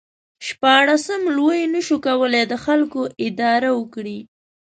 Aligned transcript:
شپاړسم 0.47 1.21
لویي 1.35 1.65
نشو 1.73 1.97
کولای 2.07 2.43
د 2.51 2.53
خلکو 2.65 3.01
اداره 3.27 3.69
وکړي. 3.79 4.19